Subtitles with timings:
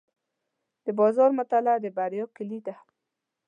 [0.85, 2.75] د بازار مطالعه د بریا کلي ده.